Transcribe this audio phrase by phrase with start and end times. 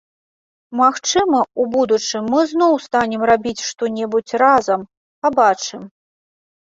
[0.79, 4.81] Магчыма, у будучым мы зноў станем рабіць што-небудзь разам,
[5.27, 5.81] пабачым.